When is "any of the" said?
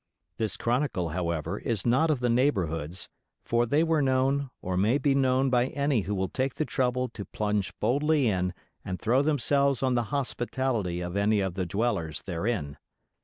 11.15-11.67